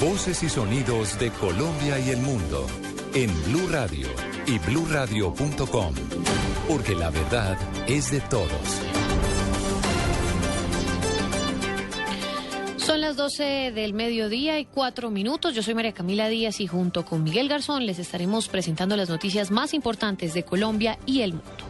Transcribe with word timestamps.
Voces 0.00 0.42
y 0.42 0.48
sonidos 0.48 1.18
de 1.18 1.30
Colombia 1.30 1.98
y 1.98 2.10
el 2.10 2.18
mundo 2.18 2.66
en 3.14 3.30
Blue 3.44 3.68
Radio 3.68 4.06
y 4.46 4.58
bluradio.com, 4.58 5.94
porque 6.66 6.94
la 6.94 7.10
verdad 7.10 7.58
es 7.86 8.10
de 8.10 8.20
todos. 8.20 8.48
Son 12.78 13.02
las 13.02 13.16
12 13.16 13.72
del 13.72 13.92
mediodía 13.92 14.58
y 14.58 14.64
cuatro 14.64 15.10
minutos. 15.10 15.54
Yo 15.54 15.62
soy 15.62 15.74
María 15.74 15.92
Camila 15.92 16.28
Díaz 16.28 16.60
y 16.60 16.66
junto 16.66 17.04
con 17.04 17.22
Miguel 17.22 17.48
Garzón 17.48 17.84
les 17.84 17.98
estaremos 17.98 18.48
presentando 18.48 18.96
las 18.96 19.10
noticias 19.10 19.50
más 19.50 19.74
importantes 19.74 20.32
de 20.32 20.44
Colombia 20.44 20.98
y 21.04 21.20
el 21.20 21.34
mundo. 21.34 21.69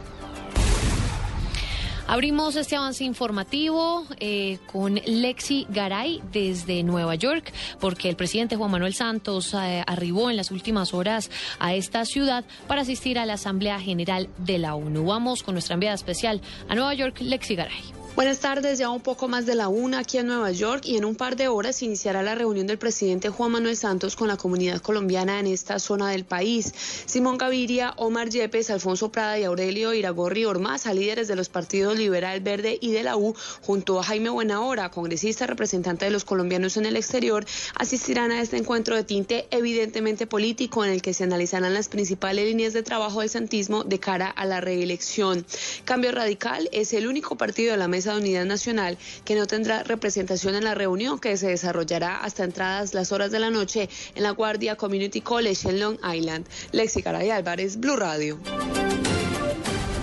Abrimos 2.11 2.57
este 2.57 2.75
avance 2.75 3.05
informativo 3.05 4.05
eh, 4.19 4.57
con 4.69 4.95
Lexi 4.95 5.65
Garay 5.69 6.21
desde 6.33 6.83
Nueva 6.83 7.15
York, 7.15 7.53
porque 7.79 8.09
el 8.09 8.17
presidente 8.17 8.57
Juan 8.57 8.69
Manuel 8.69 8.93
Santos 8.93 9.53
eh, 9.53 9.81
arribó 9.87 10.29
en 10.29 10.35
las 10.35 10.51
últimas 10.51 10.93
horas 10.93 11.31
a 11.57 11.73
esta 11.73 12.03
ciudad 12.03 12.43
para 12.67 12.81
asistir 12.81 13.17
a 13.17 13.25
la 13.25 13.35
Asamblea 13.35 13.79
General 13.79 14.27
de 14.39 14.57
la 14.57 14.75
ONU. 14.75 15.05
Vamos 15.05 15.41
con 15.41 15.55
nuestra 15.55 15.75
enviada 15.75 15.95
especial 15.95 16.41
a 16.67 16.75
Nueva 16.75 16.93
York, 16.95 17.21
Lexi 17.21 17.55
Garay. 17.55 18.00
Buenas 18.13 18.39
tardes, 18.39 18.77
ya 18.77 18.89
un 18.89 18.99
poco 18.99 19.29
más 19.29 19.45
de 19.45 19.55
la 19.55 19.69
una 19.69 19.99
aquí 19.99 20.17
en 20.17 20.27
Nueva 20.27 20.51
York 20.51 20.83
y 20.85 20.97
en 20.97 21.05
un 21.05 21.15
par 21.15 21.37
de 21.37 21.47
horas 21.47 21.81
iniciará 21.81 22.21
la 22.21 22.35
reunión 22.35 22.67
del 22.67 22.77
presidente 22.77 23.29
Juan 23.29 23.51
Manuel 23.51 23.77
Santos 23.77 24.17
con 24.17 24.27
la 24.27 24.35
comunidad 24.35 24.81
colombiana 24.81 25.39
en 25.39 25.47
esta 25.47 25.79
zona 25.79 26.09
del 26.09 26.25
país. 26.25 26.73
Simón 27.05 27.37
Gaviria, 27.37 27.93
Omar 27.95 28.29
Yepes, 28.29 28.69
Alfonso 28.69 29.13
Prada 29.13 29.39
y 29.39 29.45
Aurelio 29.45 29.93
Iragorri 29.93 30.43
Ormaza, 30.43 30.93
líderes 30.93 31.29
de 31.29 31.37
los 31.37 31.47
partidos 31.47 31.97
Liberal 31.97 32.41
Verde 32.41 32.77
y 32.81 32.91
de 32.91 33.03
la 33.03 33.15
U, 33.15 33.33
junto 33.61 33.97
a 33.97 34.03
Jaime 34.03 34.29
Buenahora, 34.29 34.91
congresista 34.91 35.47
representante 35.47 36.03
de 36.03 36.11
los 36.11 36.25
colombianos 36.25 36.75
en 36.75 36.87
el 36.87 36.97
exterior, 36.97 37.45
asistirán 37.75 38.33
a 38.33 38.41
este 38.41 38.57
encuentro 38.57 38.97
de 38.97 39.05
tinte 39.05 39.47
evidentemente 39.51 40.27
político 40.27 40.83
en 40.83 40.91
el 40.91 41.01
que 41.01 41.13
se 41.13 41.23
analizarán 41.23 41.73
las 41.73 41.87
principales 41.87 42.45
líneas 42.45 42.73
de 42.73 42.83
trabajo 42.83 43.21
del 43.21 43.29
santismo 43.29 43.85
de 43.85 44.01
cara 44.01 44.27
a 44.29 44.45
la 44.45 44.59
reelección. 44.59 45.45
Cambio 45.85 46.11
Radical 46.11 46.67
es 46.73 46.91
el 46.91 47.07
único 47.07 47.37
partido 47.37 47.71
de 47.71 47.77
la 47.77 47.87
mesa 47.87 48.00
de 48.03 48.17
Unidad 48.17 48.45
Nacional, 48.45 48.97
que 49.25 49.35
no 49.35 49.47
tendrá 49.47 49.83
representación 49.83 50.55
en 50.55 50.63
la 50.63 50.75
reunión 50.75 51.19
que 51.19 51.37
se 51.37 51.47
desarrollará 51.47 52.17
hasta 52.17 52.43
entradas 52.43 52.93
las 52.93 53.11
horas 53.11 53.31
de 53.31 53.39
la 53.39 53.49
noche 53.49 53.89
en 54.15 54.23
la 54.23 54.31
Guardia 54.31 54.75
Community 54.75 55.21
College 55.21 55.69
en 55.69 55.79
Long 55.79 55.97
Island. 56.03 56.45
Lexi 56.71 57.01
Caray 57.01 57.29
Álvarez, 57.29 57.79
Blue 57.79 57.95
Radio. 57.95 58.39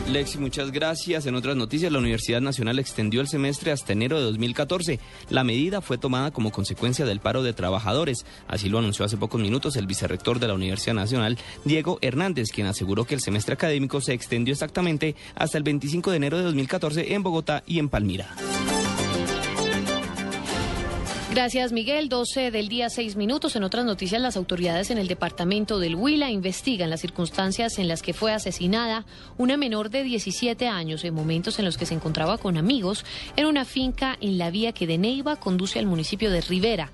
Lexi, 0.09 0.39
muchas 0.39 0.73
gracias. 0.73 1.27
En 1.27 1.35
otras 1.35 1.55
noticias, 1.55 1.93
la 1.93 1.99
Universidad 1.99 2.41
Nacional 2.41 2.79
extendió 2.79 3.21
el 3.21 3.29
semestre 3.29 3.73
hasta 3.73 3.93
enero 3.93 4.17
de 4.17 4.25
2014. 4.25 4.99
La 5.29 5.45
medida 5.45 5.83
fue 5.83 5.99
tomada 5.99 6.31
como 6.31 6.51
consecuencia 6.51 7.05
del 7.05 7.21
paro 7.21 7.43
de 7.43 7.53
trabajadores. 7.53 8.25
Así 8.47 8.71
lo 8.71 8.79
anunció 8.79 9.05
hace 9.05 9.19
pocos 9.19 9.41
minutos 9.41 9.77
el 9.77 9.87
vicerrector 9.87 10.39
de 10.39 10.49
la 10.49 10.55
Universidad 10.55 10.95
Nacional, 10.95 11.37
Diego 11.65 11.99
Hernández, 12.01 12.49
quien 12.51 12.67
aseguró 12.67 13.05
que 13.05 13.15
el 13.15 13.21
semestre 13.21 13.55
académico 13.55 14.01
se 14.01 14.15
extendió 14.15 14.53
exactamente 14.53 15.15
hasta 15.35 15.59
el 15.59 15.65
25 15.65 16.11
de 16.11 16.17
enero 16.17 16.39
de 16.39 16.45
2014 16.45 17.13
en 17.15 17.23
Bogotá 17.23 17.63
y 17.67 17.79
en 17.79 17.91
Palmira. 17.91 18.35
Gracias, 21.39 21.71
Miguel. 21.71 22.09
12 22.09 22.51
del 22.51 22.69
día, 22.69 22.91
6 22.91 23.15
minutos. 23.15 23.55
En 23.55 23.63
otras 23.63 23.85
noticias, 23.85 24.21
las 24.21 24.37
autoridades 24.37 24.91
en 24.91 24.99
el 24.99 25.07
departamento 25.07 25.79
del 25.79 25.95
Huila 25.95 26.33
investigan 26.33 26.91
las 26.91 27.01
circunstancias 27.01 27.79
en 27.79 27.87
las 27.87 28.03
que 28.03 28.13
fue 28.13 28.33
asesinada 28.33 29.07
una 29.37 29.57
menor 29.57 29.89
de 29.89 30.03
17 30.03 30.67
años 30.67 31.05
en 31.05 31.15
momentos 31.15 31.61
en 31.61 31.65
los 31.65 31.79
que 31.79 31.87
se 31.87 31.95
encontraba 31.95 32.39
con 32.39 32.57
amigos 32.57 33.05
en 33.37 33.47
una 33.47 33.65
finca 33.65 34.19
en 34.21 34.37
la 34.37 34.51
vía 34.51 34.73
que 34.73 34.89
de 34.89 34.99
Neiva 34.99 35.37
conduce 35.37 35.79
al 35.79 35.87
municipio 35.87 36.33
de 36.33 36.41
Rivera. 36.41 36.91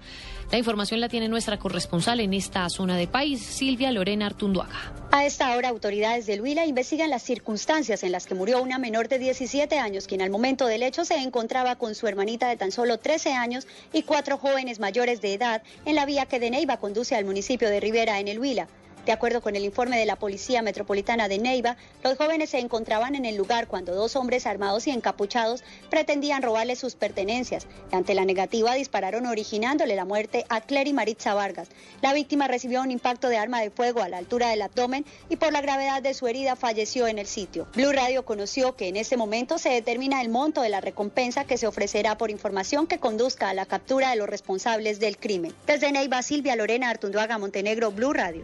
La 0.51 0.59
información 0.59 1.01
la 1.01 1.09
tiene 1.09 1.29
nuestra 1.29 1.59
corresponsal 1.59 2.21
en 2.21 2.35
esta 2.35 2.69
zona 2.69 2.97
de 2.97 3.07
país, 3.07 3.43
Silvia 3.43 3.91
Lorena 3.91 4.27
Artunduaga. 4.27 4.93
A 5.11 5.25
esta 5.25 5.57
hora, 5.57 5.69
autoridades 5.69 6.27
del 6.27 6.41
Huila 6.41 6.67
investigan 6.67 7.11
las 7.11 7.23
circunstancias 7.23 8.03
en 8.03 8.13
las 8.13 8.27
que 8.27 8.35
murió 8.35 8.63
una 8.63 8.79
menor 8.79 9.09
de 9.09 9.19
17 9.19 9.79
años, 9.79 10.07
quien 10.07 10.23
al 10.23 10.31
momento 10.31 10.67
del 10.67 10.83
hecho 10.83 11.05
se 11.05 11.17
encontraba 11.17 11.77
con 11.77 11.95
su 11.95 12.07
hermanita 12.07 12.49
de 12.49 12.57
tan 12.57 12.73
solo 12.73 12.99
13 12.99 13.33
años 13.33 13.67
y 13.93 14.03
cuatro 14.03 14.39
jóvenes 14.39 14.81
mayores 14.81 15.21
de 15.21 15.35
edad 15.35 15.63
en 15.85 15.95
la 15.95 16.07
vía 16.07 16.27
que 16.27 16.41
de 16.41 16.51
Neiva 16.51 16.79
conduce 16.79 17.17
al 17.17 17.25
municipio 17.25 17.69
de 17.69 17.81
Rivera, 17.81 18.21
en 18.21 18.29
el 18.29 18.39
Huila. 18.39 18.69
De 19.07 19.13
acuerdo 19.13 19.43
con 19.43 19.55
el 19.55 19.65
informe 19.65 19.99
de 19.99 20.07
la 20.07 20.17
Policía 20.17 20.63
Metropolitana 20.63 21.29
de 21.29 21.39
Neiva, 21.39 21.77
los 22.03 22.17
jóvenes 22.17 22.51
se 22.51 22.59
encontraban 22.59 23.15
en 23.15 23.27
el 23.27 23.37
lugar 23.37 23.69
cuando 23.69 23.95
dos 23.95 24.17
hombres 24.17 24.47
armados 24.47 24.87
y 24.87 24.93
encapuchados 24.93 25.63
pretendían 25.91 26.41
robarles 26.41 26.79
sus 26.79 26.95
pertenencias. 26.95 27.67
ante 27.93 28.15
la 28.15 28.25
negativa 28.25 28.75
dispararon 28.75 29.27
originándole 29.27 29.95
la 29.95 30.07
muerte 30.07 30.47
a 30.49 30.63
Clery 30.63 30.95
Maritza 30.95 31.35
Vargas. 31.35 31.69
La 32.01 32.15
víctima 32.15 32.49
recibió 32.49 32.81
un 32.81 32.91
impacto 32.91 33.29
de 33.29 33.37
arma 33.37 33.61
de 33.61 33.71
fuego 33.71 34.01
a 34.01 34.09
la 34.09 34.17
altura 34.17 34.49
del 34.49 34.63
abdomen 34.63 35.05
y 35.29 35.37
por 35.37 35.53
la 35.53 35.61
gravedad 35.61 36.03
de 36.03 36.15
su 36.15 36.27
herida 36.27 36.57
falleció 36.57 37.07
en 37.07 37.19
el 37.19 37.27
sitio. 37.27 37.67
Blue 37.75 37.93
Radio 37.93 38.25
conoció 38.25 38.75
que 38.75 38.89
en 38.89 38.97
este 38.97 39.19
momento 39.19 39.59
se 39.59 39.69
determina 39.69 40.23
el 40.23 40.31
monto 40.31 40.63
de 40.63 40.71
la 40.71 40.81
recompensa 40.81 41.45
que 41.45 41.59
se 41.59 41.67
ofrecerá 41.67 42.17
por 42.17 42.31
información 42.31 42.87
que 42.87 42.99
conduzca 42.99 43.51
a 43.51 43.55
la 43.55 43.67
captura 43.67 44.11
de 44.11 44.17
los 44.17 44.29
responsables 44.29 44.99
del 44.99 45.19
crimen. 45.19 45.55
Desde 45.67 45.93
Neiva, 45.93 46.23
Silvia 46.23 46.57
Lorena 46.57 46.89
Artunduaga 46.89 47.37
Montenegro, 47.37 47.91
Blue 47.91 48.13
Radio. 48.15 48.43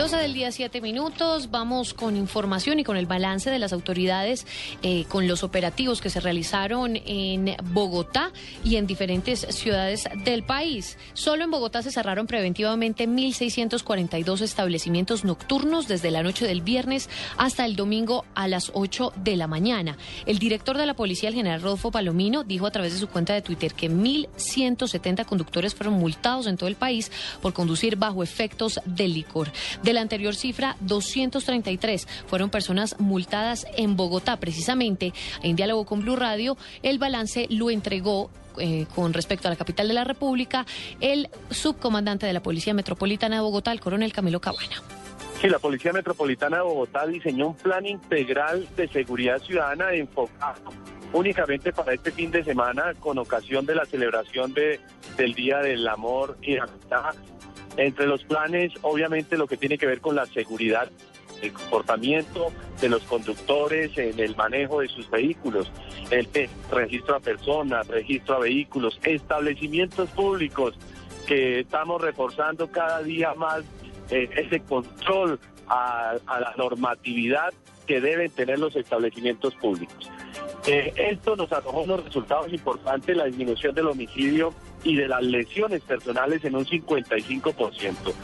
12 0.00 0.16
del 0.16 0.32
día, 0.32 0.50
7 0.50 0.80
minutos. 0.80 1.50
Vamos 1.50 1.92
con 1.92 2.16
información 2.16 2.78
y 2.78 2.84
con 2.84 2.96
el 2.96 3.04
balance 3.04 3.50
de 3.50 3.58
las 3.58 3.74
autoridades 3.74 4.46
eh, 4.80 5.04
con 5.10 5.28
los 5.28 5.42
operativos 5.42 6.00
que 6.00 6.08
se 6.08 6.20
realizaron 6.20 6.96
en 6.96 7.54
Bogotá 7.64 8.32
y 8.64 8.76
en 8.76 8.86
diferentes 8.86 9.40
ciudades 9.50 10.08
del 10.24 10.42
país. 10.42 10.96
Solo 11.12 11.44
en 11.44 11.50
Bogotá 11.50 11.82
se 11.82 11.92
cerraron 11.92 12.26
preventivamente 12.26 13.06
1.642 13.06 14.40
establecimientos 14.40 15.22
nocturnos 15.22 15.86
desde 15.86 16.10
la 16.10 16.22
noche 16.22 16.46
del 16.46 16.62
viernes 16.62 17.10
hasta 17.36 17.66
el 17.66 17.76
domingo 17.76 18.24
a 18.34 18.48
las 18.48 18.70
8 18.72 19.12
de 19.16 19.36
la 19.36 19.48
mañana. 19.48 19.98
El 20.24 20.38
director 20.38 20.78
de 20.78 20.86
la 20.86 20.94
policía, 20.94 21.28
el 21.28 21.34
general 21.34 21.60
Rodolfo 21.60 21.90
Palomino, 21.90 22.42
dijo 22.42 22.64
a 22.66 22.70
través 22.70 22.94
de 22.94 23.00
su 23.00 23.08
cuenta 23.10 23.34
de 23.34 23.42
Twitter 23.42 23.74
que 23.74 23.90
1.170 23.90 25.26
conductores 25.26 25.74
fueron 25.74 25.92
multados 25.92 26.46
en 26.46 26.56
todo 26.56 26.70
el 26.70 26.76
país 26.76 27.12
por 27.42 27.52
conducir 27.52 27.96
bajo 27.96 28.22
efectos 28.22 28.80
de 28.86 29.06
licor. 29.06 29.52
La 29.92 30.00
anterior 30.00 30.34
cifra, 30.34 30.76
233 30.80 32.06
fueron 32.26 32.50
personas 32.50 32.96
multadas 32.98 33.66
en 33.76 33.96
Bogotá. 33.96 34.38
Precisamente, 34.38 35.12
en 35.42 35.56
diálogo 35.56 35.84
con 35.84 36.00
Blue 36.00 36.16
Radio, 36.16 36.56
el 36.82 36.98
balance 36.98 37.46
lo 37.50 37.70
entregó 37.70 38.30
eh, 38.58 38.86
con 38.94 39.12
respecto 39.12 39.48
a 39.48 39.50
la 39.50 39.56
capital 39.56 39.88
de 39.88 39.94
la 39.94 40.04
República 40.04 40.66
el 41.00 41.28
subcomandante 41.50 42.26
de 42.26 42.32
la 42.32 42.42
Policía 42.42 42.74
Metropolitana 42.74 43.36
de 43.36 43.42
Bogotá, 43.42 43.72
el 43.72 43.80
coronel 43.80 44.12
Camilo 44.12 44.40
Cabana. 44.40 44.82
Sí, 45.40 45.48
la 45.48 45.58
Policía 45.58 45.92
Metropolitana 45.92 46.58
de 46.58 46.62
Bogotá 46.64 47.06
diseñó 47.06 47.48
un 47.48 47.54
plan 47.54 47.86
integral 47.86 48.68
de 48.76 48.88
seguridad 48.88 49.38
ciudadana 49.38 49.92
enfocado 49.92 50.72
únicamente 51.12 51.72
para 51.72 51.94
este 51.94 52.12
fin 52.12 52.30
de 52.30 52.44
semana 52.44 52.94
con 52.98 53.18
ocasión 53.18 53.66
de 53.66 53.74
la 53.74 53.84
celebración 53.84 54.52
de, 54.52 54.80
del 55.16 55.34
Día 55.34 55.58
del 55.58 55.86
Amor 55.88 56.38
y 56.42 56.56
la 56.56 56.64
Amistad 56.64 57.14
entre 57.76 58.06
los 58.06 58.24
planes, 58.24 58.72
obviamente, 58.82 59.36
lo 59.36 59.46
que 59.46 59.56
tiene 59.56 59.78
que 59.78 59.86
ver 59.86 60.00
con 60.00 60.14
la 60.14 60.26
seguridad, 60.26 60.90
el 61.42 61.52
comportamiento 61.52 62.52
de 62.80 62.88
los 62.88 63.02
conductores 63.04 63.96
en 63.96 64.18
el 64.18 64.36
manejo 64.36 64.80
de 64.80 64.88
sus 64.88 65.08
vehículos, 65.10 65.70
el 66.10 66.28
registro 66.70 67.16
a 67.16 67.20
personas, 67.20 67.86
registro 67.88 68.36
a 68.36 68.40
vehículos, 68.40 68.98
establecimientos 69.02 70.08
públicos, 70.10 70.74
que 71.26 71.60
estamos 71.60 72.02
reforzando 72.02 72.70
cada 72.70 73.02
día 73.02 73.34
más 73.34 73.62
eh, 74.10 74.28
ese 74.36 74.60
control 74.60 75.38
a, 75.68 76.16
la 76.26 76.54
normatividad 76.56 77.52
que 77.86 78.00
deben 78.00 78.30
tener 78.32 78.58
los 78.58 78.74
establecimientos 78.74 79.54
públicos. 79.54 80.10
Eh, 80.66 80.92
esto 80.96 81.36
nos 81.36 81.50
arrojó 81.52 81.82
unos 81.82 82.04
resultados 82.04 82.52
importantes, 82.52 83.16
la 83.16 83.24
disminución 83.24 83.74
del 83.74 83.86
homicidio 83.86 84.52
y 84.84 84.96
de 84.96 85.08
las 85.08 85.22
lesiones 85.22 85.82
personales 85.82 86.44
en 86.44 86.56
un 86.56 86.66
55%. 86.66 88.14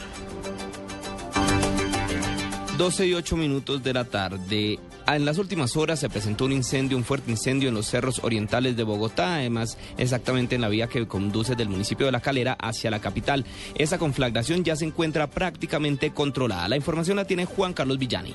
12 2.77 3.07
y 3.07 3.15
8 3.15 3.37
minutos 3.39 3.83
de 3.83 3.95
la 3.95 4.05
tarde. 4.05 4.79
En 5.07 5.25
las 5.25 5.39
últimas 5.39 5.77
horas 5.79 5.99
se 5.99 6.11
presentó 6.11 6.45
un 6.45 6.53
incendio, 6.53 6.99
un 6.99 7.05
fuerte 7.05 7.31
incendio 7.31 7.71
en 7.71 7.75
los 7.75 7.87
cerros 7.87 8.23
orientales 8.23 8.77
de 8.77 8.83
Bogotá, 8.83 9.37
además 9.37 9.79
exactamente 9.97 10.57
en 10.57 10.61
la 10.61 10.69
vía 10.69 10.87
que 10.87 11.07
conduce 11.09 11.55
del 11.55 11.71
municipio 11.71 12.05
de 12.05 12.13
La 12.13 12.21
Calera 12.21 12.53
hacia 12.61 12.91
la 12.91 13.01
capital. 13.01 13.47
Esa 13.77 13.99
conflagración 13.99 14.63
ya 14.63 14.77
se 14.77 14.85
encuentra 14.85 15.27
prácticamente 15.27 16.13
controlada. 16.13 16.69
La 16.69 16.77
información 16.77 17.17
la 17.17 17.25
tiene 17.25 17.47
Juan 17.47 17.73
Carlos 17.73 17.99
Villani. 17.99 18.35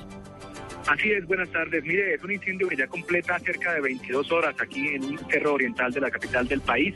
Así 0.86 1.12
es, 1.12 1.26
buenas 1.26 1.48
tardes. 1.50 1.84
Mire, 1.84 2.14
es 2.14 2.22
un 2.24 2.32
incendio 2.32 2.68
que 2.68 2.76
ya 2.76 2.86
completa 2.88 3.38
cerca 3.38 3.72
de 3.74 3.80
22 3.80 4.32
horas 4.32 4.54
aquí 4.60 4.88
en 4.88 5.04
un 5.04 5.18
cerro 5.30 5.54
oriental 5.54 5.92
de 5.92 6.00
la 6.00 6.10
capital 6.10 6.48
del 6.48 6.60
país. 6.60 6.94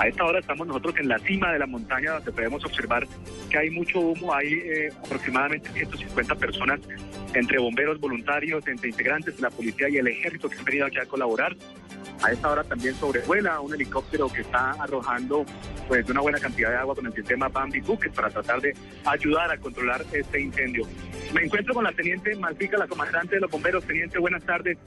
A 0.00 0.08
esta 0.08 0.24
hora 0.24 0.38
estamos 0.38 0.66
nosotros 0.66 0.94
en 0.98 1.08
la 1.08 1.18
cima 1.18 1.52
de 1.52 1.58
la 1.58 1.66
montaña 1.66 2.12
donde 2.12 2.32
podemos 2.32 2.64
observar 2.64 3.06
que 3.50 3.58
hay 3.58 3.68
mucho 3.68 4.00
humo, 4.00 4.32
hay 4.32 4.54
eh, 4.54 4.88
aproximadamente 5.04 5.68
150 5.74 6.36
personas 6.36 6.80
entre 7.34 7.58
bomberos 7.58 8.00
voluntarios, 8.00 8.66
entre 8.66 8.88
integrantes 8.88 9.36
de 9.36 9.42
la 9.42 9.50
policía 9.50 9.90
y 9.90 9.98
el 9.98 10.08
ejército 10.08 10.48
que 10.48 10.56
han 10.56 10.64
venido 10.64 10.86
aquí 10.86 10.96
a 10.96 11.04
colaborar. 11.04 11.54
A 12.22 12.32
esta 12.32 12.50
hora 12.50 12.64
también 12.64 12.94
sobrevuela 12.94 13.60
un 13.60 13.74
helicóptero 13.74 14.30
que 14.32 14.40
está 14.40 14.70
arrojando 14.70 15.44
pues 15.86 16.08
una 16.08 16.22
buena 16.22 16.38
cantidad 16.38 16.70
de 16.70 16.76
agua 16.76 16.94
con 16.94 17.04
el 17.04 17.12
sistema 17.12 17.48
Bambi 17.48 17.80
Bucket 17.80 18.14
para 18.14 18.30
tratar 18.30 18.62
de 18.62 18.74
ayudar 19.04 19.50
a 19.50 19.58
controlar 19.58 20.02
este 20.12 20.40
incendio. 20.40 20.86
Me 21.34 21.44
encuentro 21.44 21.74
con 21.74 21.84
la 21.84 21.92
teniente 21.92 22.34
Malfica, 22.36 22.78
la 22.78 22.86
comandante 22.86 23.34
de 23.34 23.42
los 23.42 23.50
bomberos. 23.50 23.84
Teniente, 23.84 24.18
buenas 24.18 24.42
tardes. 24.44 24.78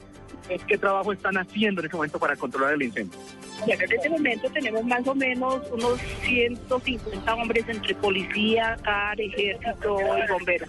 ¿Qué 0.66 0.78
trabajo 0.78 1.12
están 1.12 1.36
haciendo 1.36 1.80
en 1.80 1.86
este 1.86 1.96
momento 1.96 2.18
para 2.18 2.36
controlar 2.36 2.74
el 2.74 2.82
incendio? 2.82 3.18
en 3.66 3.92
este 3.92 4.10
momento 4.10 4.50
tenemos 4.50 4.84
más 4.84 5.06
o 5.06 5.14
menos 5.14 5.62
unos 5.72 5.98
150 6.22 7.34
hombres 7.34 7.64
entre 7.68 7.94
policía, 7.94 8.76
CAR, 8.82 9.20
ejército 9.20 9.98
y 10.00 10.32
bomberos. 10.32 10.68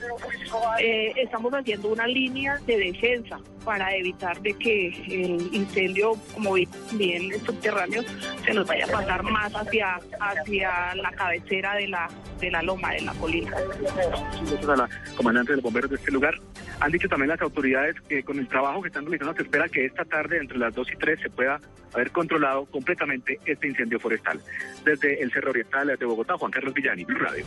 Eh, 0.80 1.14
estamos 1.18 1.54
haciendo 1.54 1.90
una 1.90 2.08
línea 2.08 2.60
de 2.66 2.78
defensa 2.78 3.40
para 3.66 3.94
evitar 3.96 4.40
de 4.42 4.54
que 4.54 4.88
el 5.08 5.54
incendio, 5.54 6.14
como 6.34 6.54
bien 6.54 7.32
es 7.34 7.42
subterráneo, 7.42 8.04
se 8.46 8.54
nos 8.54 8.68
vaya 8.68 8.86
a 8.86 8.88
pasar 8.88 9.24
más 9.24 9.52
hacia, 9.54 10.00
hacia 10.20 10.96
la 10.96 11.12
cabecera 11.12 11.76
de 11.76 11.88
la, 11.88 12.10
de 12.40 12.52
la 12.52 12.62
loma, 12.62 12.92
de 12.92 13.02
la 13.02 13.14
colina. 13.16 13.52
A 13.56 14.76
la 14.76 14.90
comandante 15.18 15.52
de 15.52 15.56
los 15.58 15.64
bomberos 15.64 15.90
de 15.90 15.98
este 15.98 16.12
lugar. 16.12 16.36
Han 16.80 16.92
dicho 16.92 17.08
también 17.08 17.30
las 17.30 17.42
autoridades 17.42 17.96
que 18.02 18.24
con 18.24 18.38
el 18.38 18.48
trabajo 18.48 18.82
que 18.82 18.90
están 18.90 19.06
realizando 19.06 19.34
se 19.34 19.44
espera 19.44 19.68
que 19.70 19.86
esta 19.86 20.06
tarde, 20.06 20.38
entre 20.38 20.58
las 20.58 20.74
2 20.76 20.92
y 20.92 20.96
3, 20.98 21.20
se 21.22 21.30
pueda 21.30 21.60
haber 21.94 22.12
controlado 22.12 22.66
completamente 22.66 23.40
este 23.46 23.68
incendio 23.68 24.00
forestal. 24.00 24.42
Desde 24.84 25.22
el 25.22 25.32
Cerro 25.32 25.52
Oriental 25.52 25.96
de 25.98 26.06
Bogotá, 26.06 26.38
Juan 26.38 26.52
Carlos 26.52 26.74
Villani, 26.74 27.06
Blue 27.06 27.20
Radio. 27.20 27.46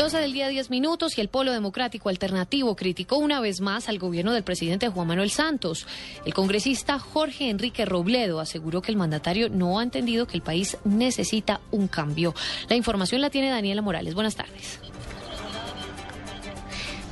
12 0.00 0.16
del 0.16 0.32
día 0.32 0.48
10 0.48 0.70
minutos 0.70 1.18
y 1.18 1.20
el 1.20 1.28
Polo 1.28 1.52
Democrático 1.52 2.08
Alternativo 2.08 2.74
criticó 2.74 3.18
una 3.18 3.38
vez 3.38 3.60
más 3.60 3.90
al 3.90 3.98
gobierno 3.98 4.32
del 4.32 4.42
presidente 4.42 4.88
Juan 4.88 5.06
Manuel 5.06 5.28
Santos. 5.28 5.86
El 6.24 6.32
congresista 6.32 6.98
Jorge 6.98 7.50
Enrique 7.50 7.84
Robledo 7.84 8.40
aseguró 8.40 8.80
que 8.80 8.92
el 8.92 8.96
mandatario 8.96 9.50
no 9.50 9.78
ha 9.78 9.82
entendido 9.82 10.26
que 10.26 10.38
el 10.38 10.42
país 10.42 10.78
necesita 10.84 11.60
un 11.70 11.86
cambio. 11.86 12.34
La 12.70 12.76
información 12.76 13.20
la 13.20 13.28
tiene 13.28 13.50
Daniela 13.50 13.82
Morales. 13.82 14.14
Buenas 14.14 14.36
tardes. 14.36 14.80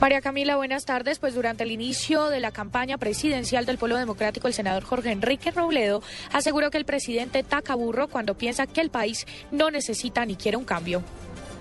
María 0.00 0.22
Camila, 0.22 0.56
buenas 0.56 0.86
tardes. 0.86 1.18
Pues 1.18 1.34
durante 1.34 1.64
el 1.64 1.72
inicio 1.72 2.30
de 2.30 2.40
la 2.40 2.52
campaña 2.52 2.96
presidencial 2.96 3.66
del 3.66 3.76
Pueblo 3.76 3.98
Democrático, 3.98 4.48
el 4.48 4.54
senador 4.54 4.84
Jorge 4.84 5.10
Enrique 5.10 5.50
Robledo 5.50 6.02
aseguró 6.32 6.70
que 6.70 6.78
el 6.78 6.86
presidente 6.86 7.42
taca 7.42 7.74
burro 7.74 8.08
cuando 8.08 8.38
piensa 8.38 8.66
que 8.66 8.80
el 8.80 8.88
país 8.88 9.26
no 9.50 9.70
necesita 9.70 10.24
ni 10.24 10.36
quiere 10.36 10.56
un 10.56 10.64
cambio. 10.64 11.02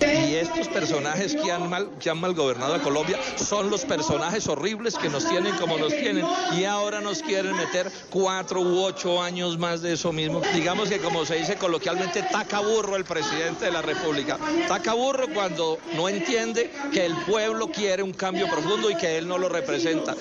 Y 0.02 0.36
estos 0.36 0.68
personajes 0.68 1.36
que 1.36 1.52
han 1.52 1.70
mal, 1.70 1.90
que 2.00 2.10
han 2.10 2.20
mal 2.20 2.34
gobernado 2.34 2.76
a 2.76 2.82
Colombia 2.82 3.18
son 3.36 3.70
los 3.70 3.86
personajes 3.86 4.48
horribles 4.48 4.96
que 4.96 5.10
nos 5.10 5.28
tienen 5.28 5.56
como 5.56 5.78
nos 5.78 5.90
tienen 5.90 6.26
y 6.56 6.66
ahora 6.66 7.02
nos 7.02 7.22
quieren 7.24 7.56
meter 7.56 7.92
cuatro 8.10 8.62
u 8.62 8.84
ocho 8.84 9.22
años 9.22 9.58
más 9.58 9.82
de 9.82 9.94
eso 9.94 10.12
mismo. 10.12 10.42
Digamos 10.54 10.90
que 10.90 11.00
como 11.00 11.26
se 11.26 11.36
dice 11.36 11.56
coloquialmente, 11.56 12.24
taca 12.24 12.60
burro 12.60 12.96
el 12.96 13.06
presidente 13.06 13.66
de 13.66 13.72
la 13.72 13.82
República. 13.82 14.38
Taca 14.68 14.94
burro 14.94 15.28
cuando 15.34 15.80
no 15.96 16.10
entiende 16.10 16.72
que 16.94 17.06
el 17.06 17.16
pueblo 17.26 17.70
quiere 17.72 18.04
un 18.04 18.14
cambio 18.14 18.48
profundo 18.48 18.92
y 18.92 18.96
que 18.96 19.18
él 19.18 19.28
no 19.28 19.38
lo 19.38 19.50
representa. 19.50 20.16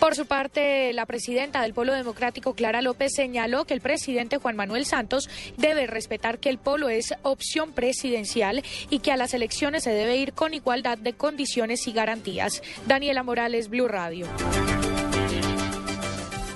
Por 0.00 0.14
su 0.16 0.24
parte, 0.24 0.94
la 0.94 1.04
presidenta 1.04 1.60
del 1.60 1.74
Polo 1.74 1.92
Democrático, 1.92 2.54
Clara 2.54 2.80
López, 2.80 3.12
señaló 3.14 3.66
que 3.66 3.74
el 3.74 3.82
presidente 3.82 4.38
Juan 4.38 4.56
Manuel 4.56 4.86
Santos 4.86 5.28
debe 5.58 5.86
respetar 5.86 6.38
que 6.38 6.48
el 6.48 6.56
polo 6.56 6.88
es 6.88 7.14
opción 7.22 7.72
presidencial 7.72 8.64
y 8.88 9.00
que 9.00 9.12
a 9.12 9.18
las 9.18 9.34
elecciones 9.34 9.84
se 9.84 9.90
debe 9.90 10.16
ir 10.16 10.32
con 10.32 10.54
igualdad 10.54 10.96
de 10.96 11.12
condiciones 11.12 11.86
y 11.86 11.92
garantías. 11.92 12.62
Daniela 12.86 13.22
Morales, 13.22 13.68
Blue 13.68 13.88
Radio. 13.88 14.26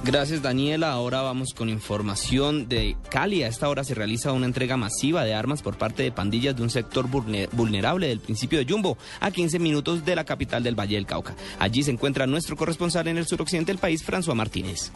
Gracias 0.07 0.43
Daniela. 0.43 0.93
Ahora 0.93 1.23
vamos 1.23 1.55
con 1.55 1.71
información 1.71 2.69
de 2.69 2.95
Cali. 3.09 3.43
A 3.43 3.49
esta 3.49 3.71
hora 3.71 3.85
se 3.85 3.95
realiza 3.95 4.33
una 4.33 4.45
entrega 4.45 4.77
masiva 4.77 5.25
de 5.25 5.33
armas 5.33 5.63
por 5.63 5.79
parte 5.79 6.03
de 6.03 6.13
pandillas 6.13 6.55
de 6.55 6.63
un 6.63 6.69
sector 6.69 7.07
vulnerable 7.09 8.09
del 8.09 8.21
principio 8.21 8.59
de 8.59 8.71
Jumbo, 8.71 8.99
a 9.21 9.31
15 9.31 9.59
minutos 9.59 10.05
de 10.05 10.15
la 10.15 10.25
capital 10.25 10.63
del 10.63 10.79
Valle 10.79 10.97
del 10.97 11.07
Cauca. 11.07 11.35
Allí 11.59 11.83
se 11.83 11.91
encuentra 11.91 12.27
nuestro 12.27 12.55
corresponsal 12.55 13.09
en 13.09 13.17
el 13.17 13.27
suroccidente 13.27 13.73
del 13.73 13.79
país, 13.79 14.05
François 14.07 14.35
Martínez. 14.35 14.93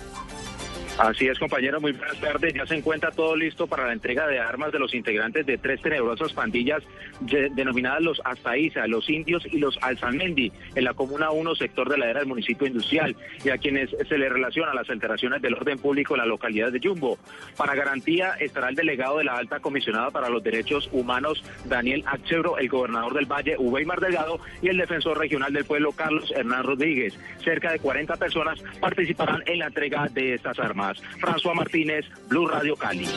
Así 0.98 1.28
es, 1.28 1.38
compañero, 1.38 1.80
muy 1.80 1.92
buenas 1.92 2.18
tardes. 2.20 2.52
Ya 2.54 2.66
se 2.66 2.74
encuentra 2.74 3.12
todo 3.12 3.36
listo 3.36 3.68
para 3.68 3.86
la 3.86 3.92
entrega 3.92 4.26
de 4.26 4.40
armas 4.40 4.72
de 4.72 4.80
los 4.80 4.92
integrantes 4.94 5.46
de 5.46 5.56
tres 5.56 5.80
tenebrosas 5.80 6.32
pandillas 6.32 6.82
denominadas 7.20 8.02
los 8.02 8.20
Astaiza, 8.24 8.84
los 8.88 9.08
Indios 9.08 9.46
y 9.46 9.58
los 9.58 9.78
Alzamendi, 9.80 10.50
en 10.74 10.84
la 10.84 10.94
Comuna 10.94 11.30
1, 11.30 11.54
sector 11.54 11.88
de 11.88 11.98
la 11.98 12.10
era 12.10 12.18
del 12.18 12.28
municipio 12.28 12.66
industrial, 12.66 13.14
y 13.44 13.50
a 13.50 13.58
quienes 13.58 13.90
se 14.08 14.18
le 14.18 14.28
relaciona 14.28 14.74
las 14.74 14.90
alteraciones 14.90 15.40
del 15.40 15.54
orden 15.54 15.78
público 15.78 16.14
en 16.14 16.18
la 16.18 16.26
localidad 16.26 16.72
de 16.72 16.80
Yumbo. 16.80 17.16
Para 17.56 17.76
garantía 17.76 18.32
estará 18.40 18.68
el 18.68 18.74
delegado 18.74 19.18
de 19.18 19.24
la 19.24 19.36
Alta 19.36 19.60
Comisionada 19.60 20.10
para 20.10 20.28
los 20.28 20.42
Derechos 20.42 20.88
Humanos, 20.90 21.44
Daniel 21.66 22.02
Achebro, 22.06 22.58
el 22.58 22.68
gobernador 22.68 23.14
del 23.14 23.26
Valle, 23.26 23.56
Uweimar 23.56 24.00
Delgado, 24.00 24.40
y 24.62 24.68
el 24.68 24.78
defensor 24.78 25.16
regional 25.16 25.52
del 25.52 25.64
pueblo, 25.64 25.92
Carlos 25.92 26.32
Hernán 26.34 26.64
Rodríguez. 26.64 27.16
Cerca 27.44 27.70
de 27.70 27.78
40 27.78 28.16
personas 28.16 28.60
participarán 28.80 29.44
en 29.46 29.60
la 29.60 29.66
entrega 29.66 30.08
de 30.08 30.34
estas 30.34 30.58
armas. 30.58 30.87
François 31.20 31.54
Martínez, 31.54 32.04
Blue 32.28 32.46
Radio 32.46 32.76
Cali. 32.76 33.08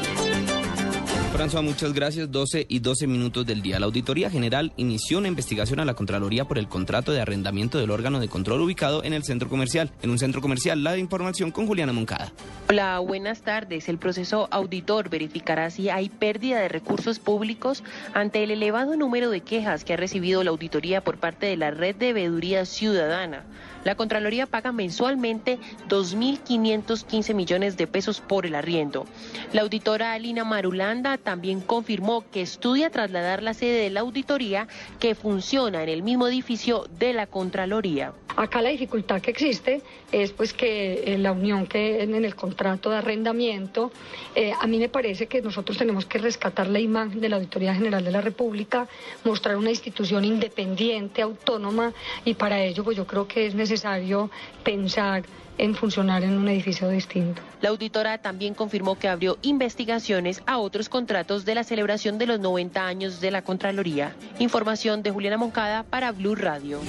François, 1.33 1.63
muchas 1.63 1.93
gracias. 1.93 2.29
12 2.29 2.65
y 2.67 2.79
12 2.79 3.07
minutos 3.07 3.45
del 3.45 3.61
día. 3.61 3.79
La 3.79 3.85
Auditoría 3.85 4.29
General 4.29 4.73
inició 4.75 5.17
una 5.17 5.29
investigación 5.29 5.79
a 5.79 5.85
la 5.85 5.93
Contraloría 5.93 6.43
por 6.43 6.57
el 6.57 6.67
contrato 6.67 7.13
de 7.13 7.21
arrendamiento 7.21 7.77
del 7.77 7.89
órgano 7.89 8.19
de 8.19 8.27
control 8.27 8.59
ubicado 8.59 9.01
en 9.05 9.13
el 9.13 9.23
centro 9.23 9.47
comercial. 9.47 9.91
En 10.01 10.09
un 10.09 10.19
centro 10.19 10.41
comercial, 10.41 10.83
la 10.83 10.91
de 10.91 10.99
información 10.99 11.51
con 11.51 11.67
Juliana 11.67 11.93
Moncada. 11.93 12.33
Hola, 12.69 12.99
buenas 12.99 13.43
tardes. 13.43 13.87
El 13.87 13.97
proceso 13.97 14.49
auditor 14.51 15.09
verificará 15.09 15.69
si 15.69 15.89
hay 15.89 16.09
pérdida 16.09 16.59
de 16.59 16.67
recursos 16.67 17.19
públicos 17.19 17.81
ante 18.13 18.43
el 18.43 18.51
elevado 18.51 18.97
número 18.97 19.29
de 19.29 19.39
quejas 19.39 19.85
que 19.85 19.93
ha 19.93 19.97
recibido 19.97 20.43
la 20.43 20.51
auditoría 20.51 21.01
por 21.01 21.17
parte 21.17 21.45
de 21.45 21.55
la 21.55 21.71
red 21.71 21.95
de 21.95 22.11
veeduría 22.11 22.65
ciudadana. 22.65 23.45
La 23.83 23.95
Contraloría 23.95 24.45
paga 24.45 24.71
mensualmente 24.71 25.57
2.515 25.89 27.33
millones 27.33 27.77
de 27.77 27.87
pesos 27.87 28.21
por 28.21 28.45
el 28.45 28.53
arriendo. 28.53 29.05
La 29.53 29.61
auditora 29.61 30.13
Alina 30.13 30.43
Marulanda 30.43 31.17
también 31.21 31.61
confirmó 31.61 32.23
que 32.31 32.41
estudia 32.41 32.89
trasladar 32.89 33.43
la 33.43 33.53
sede 33.53 33.83
de 33.83 33.89
la 33.89 34.01
auditoría 34.01 34.67
que 34.99 35.15
funciona 35.15 35.83
en 35.83 35.89
el 35.89 36.03
mismo 36.03 36.27
edificio 36.27 36.87
de 36.99 37.13
la 37.13 37.27
Contraloría. 37.27 38.13
Acá 38.37 38.61
la 38.61 38.69
dificultad 38.69 39.21
que 39.21 39.31
existe 39.31 39.81
es 40.11 40.31
pues 40.31 40.53
que 40.53 41.03
eh, 41.05 41.17
la 41.17 41.33
unión 41.33 41.67
que 41.67 42.01
en 42.01 42.15
el 42.15 42.35
contrato 42.35 42.89
de 42.89 42.97
arrendamiento, 42.97 43.91
eh, 44.35 44.53
a 44.59 44.67
mí 44.67 44.79
me 44.79 44.87
parece 44.87 45.27
que 45.27 45.41
nosotros 45.41 45.77
tenemos 45.77 46.05
que 46.05 46.17
rescatar 46.17 46.67
la 46.67 46.79
imagen 46.79 47.19
de 47.19 47.29
la 47.29 47.35
Auditoría 47.35 47.75
General 47.75 48.03
de 48.03 48.11
la 48.11 48.21
República, 48.21 48.87
mostrar 49.25 49.57
una 49.57 49.69
institución 49.69 50.23
independiente, 50.23 51.21
autónoma, 51.21 51.93
y 52.23 52.33
para 52.35 52.63
ello 52.63 52.83
pues 52.83 52.95
yo 52.95 53.05
creo 53.05 53.27
que 53.27 53.47
es 53.47 53.55
necesario 53.55 54.31
pensar 54.63 55.23
en 55.57 55.75
funcionar 55.75 56.23
en 56.23 56.37
un 56.37 56.47
edificio 56.47 56.89
distinto. 56.89 57.41
La 57.61 57.69
auditora 57.69 58.17
también 58.17 58.53
confirmó 58.53 58.97
que 58.97 59.07
abrió 59.07 59.37
investigaciones 59.41 60.41
a 60.45 60.57
otros 60.57 60.89
contratos 60.89 61.45
de 61.45 61.55
la 61.55 61.63
celebración 61.63 62.17
de 62.17 62.27
los 62.27 62.39
90 62.39 62.85
años 62.85 63.21
de 63.21 63.31
la 63.31 63.41
Contraloría. 63.41 64.15
Información 64.39 65.03
de 65.03 65.11
Juliana 65.11 65.37
Moncada 65.37 65.83
para 65.83 66.11
Blue 66.11 66.35
Radio. 66.35 66.79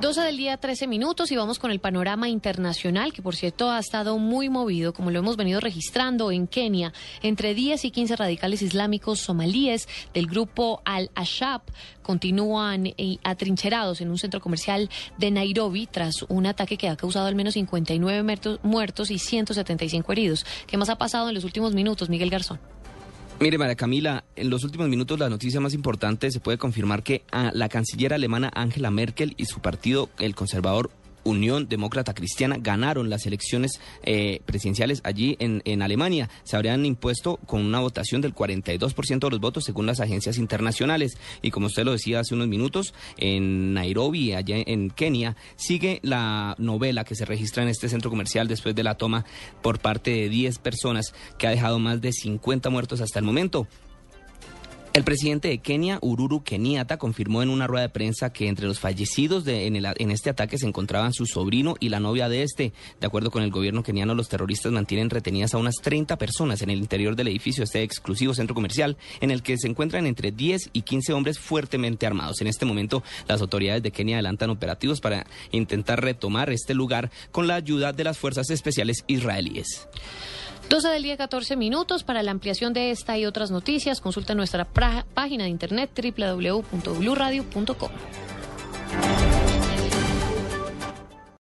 12 0.00 0.20
del 0.20 0.36
día, 0.36 0.56
13 0.56 0.86
minutos 0.86 1.32
y 1.32 1.36
vamos 1.36 1.58
con 1.58 1.70
el 1.70 1.78
panorama 1.78 2.28
internacional, 2.28 3.12
que 3.12 3.22
por 3.22 3.36
cierto 3.36 3.70
ha 3.70 3.78
estado 3.78 4.18
muy 4.18 4.48
movido, 4.48 4.92
como 4.92 5.10
lo 5.10 5.20
hemos 5.20 5.36
venido 5.36 5.60
registrando 5.60 6.30
en 6.30 6.46
Kenia. 6.46 6.92
Entre 7.22 7.54
10 7.54 7.86
y 7.86 7.90
15 7.90 8.16
radicales 8.16 8.60
islámicos 8.60 9.20
somalíes 9.20 9.88
del 10.12 10.26
grupo 10.26 10.82
Al-Ashab 10.84 11.62
continúan 12.02 12.86
eh, 12.86 13.16
atrincherados 13.24 14.00
en 14.00 14.10
un 14.10 14.18
centro 14.18 14.40
comercial 14.40 14.90
de 15.16 15.30
Nairobi 15.30 15.86
tras 15.86 16.22
un 16.28 16.46
ataque 16.46 16.76
que 16.76 16.88
ha 16.88 16.96
causado 16.96 17.26
al 17.26 17.34
menos 17.34 17.54
59 17.54 18.58
muertos 18.62 19.10
y 19.10 19.18
175 19.18 20.12
heridos. 20.12 20.44
¿Qué 20.66 20.76
más 20.76 20.90
ha 20.90 20.98
pasado 20.98 21.28
en 21.28 21.34
los 21.34 21.44
últimos 21.44 21.72
minutos, 21.72 22.10
Miguel 22.10 22.30
Garzón? 22.30 22.60
Mire, 23.40 23.58
María 23.58 23.74
Camila, 23.74 24.24
en 24.36 24.48
los 24.48 24.64
últimos 24.64 24.88
minutos 24.88 25.18
la 25.18 25.28
noticia 25.28 25.60
más 25.60 25.74
importante 25.74 26.30
se 26.30 26.40
puede 26.40 26.56
confirmar 26.56 27.02
que 27.02 27.24
a 27.32 27.50
la 27.52 27.68
canciller 27.68 28.14
alemana 28.14 28.50
Angela 28.54 28.90
Merkel 28.90 29.34
y 29.36 29.46
su 29.46 29.60
partido, 29.60 30.08
el 30.18 30.34
conservador 30.34 30.90
Unión 31.24 31.68
Demócrata 31.68 32.14
Cristiana 32.14 32.56
ganaron 32.60 33.10
las 33.10 33.26
elecciones 33.26 33.80
eh, 34.02 34.40
presidenciales 34.46 35.00
allí 35.04 35.36
en, 35.38 35.62
en, 35.64 35.82
Alemania. 35.82 36.30
Se 36.44 36.56
habrían 36.56 36.86
impuesto 36.86 37.38
con 37.46 37.60
una 37.62 37.80
votación 37.80 38.20
del 38.20 38.34
42% 38.34 39.18
de 39.18 39.30
los 39.30 39.40
votos 39.40 39.64
según 39.64 39.86
las 39.86 40.00
agencias 40.00 40.38
internacionales. 40.38 41.18
Y 41.42 41.50
como 41.50 41.66
usted 41.66 41.84
lo 41.84 41.92
decía 41.92 42.20
hace 42.20 42.34
unos 42.34 42.48
minutos, 42.48 42.94
en 43.16 43.74
Nairobi, 43.74 44.32
allá 44.32 44.56
en 44.58 44.90
Kenia, 44.90 45.36
sigue 45.56 46.00
la 46.02 46.54
novela 46.58 47.04
que 47.04 47.14
se 47.14 47.24
registra 47.24 47.62
en 47.62 47.68
este 47.68 47.88
centro 47.88 48.10
comercial 48.10 48.48
después 48.48 48.74
de 48.74 48.82
la 48.82 48.96
toma 48.96 49.24
por 49.62 49.78
parte 49.78 50.10
de 50.10 50.28
10 50.28 50.58
personas 50.58 51.14
que 51.38 51.46
ha 51.46 51.50
dejado 51.50 51.78
más 51.78 52.00
de 52.00 52.12
50 52.12 52.70
muertos 52.70 53.00
hasta 53.00 53.18
el 53.18 53.24
momento. 53.24 53.66
El 54.94 55.02
presidente 55.02 55.48
de 55.48 55.58
Kenia, 55.58 55.98
Ururu 56.02 56.44
Kenyatta, 56.44 56.98
confirmó 56.98 57.42
en 57.42 57.48
una 57.48 57.66
rueda 57.66 57.82
de 57.82 57.88
prensa 57.88 58.32
que 58.32 58.46
entre 58.46 58.68
los 58.68 58.78
fallecidos 58.78 59.44
en, 59.48 59.74
en, 59.74 60.10
este 60.12 60.30
ataque 60.30 60.56
se 60.56 60.68
encontraban 60.68 61.12
su 61.12 61.26
sobrino 61.26 61.74
y 61.80 61.88
la 61.88 61.98
novia 61.98 62.28
de 62.28 62.44
este. 62.44 62.72
De 63.00 63.06
acuerdo 63.08 63.32
con 63.32 63.42
el 63.42 63.50
gobierno 63.50 63.82
keniano, 63.82 64.14
los 64.14 64.28
terroristas 64.28 64.70
mantienen 64.70 65.10
retenidas 65.10 65.52
a 65.52 65.58
unas 65.58 65.74
30 65.82 66.16
personas 66.16 66.62
en 66.62 66.70
el 66.70 66.78
interior 66.78 67.16
del 67.16 67.26
edificio, 67.26 67.64
este 67.64 67.82
exclusivo 67.82 68.34
centro 68.34 68.54
comercial, 68.54 68.96
en 69.20 69.32
el 69.32 69.42
que 69.42 69.58
se 69.58 69.66
encuentran 69.66 70.06
entre 70.06 70.30
10 70.30 70.70
y 70.72 70.82
15 70.82 71.12
hombres 71.12 71.40
fuertemente 71.40 72.06
armados. 72.06 72.40
En 72.40 72.46
este 72.46 72.64
momento, 72.64 73.02
las 73.26 73.40
autoridades 73.40 73.82
de 73.82 73.90
Kenia 73.90 74.18
adelantan 74.18 74.50
operativos 74.50 75.00
para 75.00 75.26
intentar 75.50 76.04
retomar 76.04 76.50
este 76.50 76.72
lugar 76.72 77.10
con 77.32 77.48
la 77.48 77.56
ayuda 77.56 77.92
de 77.92 78.04
las 78.04 78.16
fuerzas 78.16 78.48
especiales 78.48 79.02
israelíes. 79.08 79.88
12 80.68 80.88
del 80.88 81.02
día 81.02 81.16
14 81.16 81.56
minutos. 81.56 82.04
Para 82.04 82.22
la 82.22 82.30
ampliación 82.30 82.72
de 82.72 82.90
esta 82.90 83.18
y 83.18 83.26
otras 83.26 83.50
noticias, 83.50 84.00
consulta 84.00 84.34
nuestra 84.34 84.64
página 84.64 85.44
de 85.44 85.50
internet 85.50 85.90
www.bluradio.com. 85.94 87.90